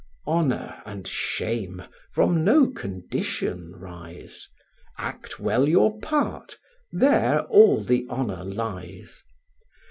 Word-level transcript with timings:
Honour 0.25 0.81
and 0.83 1.07
shame 1.07 1.83
from 2.11 2.43
no 2.43 2.71
condition 2.71 3.75
rise; 3.75 4.49
Act 4.97 5.39
well 5.39 5.69
your 5.69 5.99
part, 5.99 6.57
there 6.91 7.41
all 7.41 7.83
the 7.83 8.07
honour 8.09 8.43
lies. 8.43 9.23